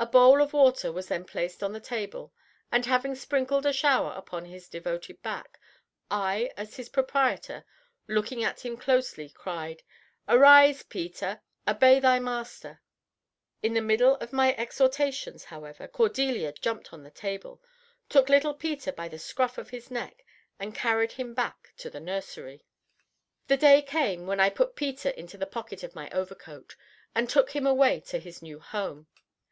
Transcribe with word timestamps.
A 0.00 0.06
bowl 0.06 0.42
of 0.42 0.52
water 0.52 0.90
was 0.92 1.06
then 1.08 1.24
placed 1.24 1.62
on 1.62 1.72
the 1.72 1.80
table 1.80 2.34
and, 2.72 2.84
having 2.84 3.14
sprinkled 3.14 3.64
a 3.64 3.72
shower 3.72 4.12
upon 4.14 4.44
his 4.46 4.68
devoted 4.68 5.22
back, 5.22 5.58
I 6.10 6.50
as 6.58 6.76
his 6.76 6.88
proprietor, 6.90 7.64
looking 8.08 8.42
at 8.42 8.66
him 8.66 8.76
closely, 8.76 9.30
cried: 9.30 9.82
"Arise, 10.28 10.82
Peter; 10.82 11.40
obey 11.66 12.00
thy 12.00 12.18
master." 12.18 12.82
In 13.62 13.72
the 13.74 13.80
middle 13.80 14.16
of 14.16 14.32
my 14.32 14.54
exhortations, 14.56 15.44
however, 15.44 15.86
Cordelia 15.88 16.52
jumped 16.52 16.92
on 16.92 17.02
the 17.04 17.10
table, 17.10 17.62
took 18.08 18.28
little 18.28 18.54
Peter 18.54 18.90
by 18.92 19.06
the 19.08 19.20
scruff 19.20 19.56
of 19.56 19.70
his 19.70 19.90
neck, 19.90 20.24
and 20.58 20.74
carried 20.74 21.12
him 21.12 21.32
back 21.32 21.70
to 21.78 21.88
the 21.88 22.00
nursery. 22.00 22.66
The 23.46 23.56
day 23.56 23.80
came 23.80 24.26
when 24.26 24.40
I 24.40 24.50
put 24.50 24.76
Peter 24.76 25.10
into 25.10 25.38
the 25.38 25.46
pocket 25.46 25.82
of 25.84 25.94
my 25.94 26.10
overcoat, 26.10 26.76
and 27.14 27.30
took 27.30 27.52
him 27.52 27.66
away 27.66 28.00
to 28.08 28.18
his 28.18 28.42
new 28.42 28.58
home. 28.58 29.06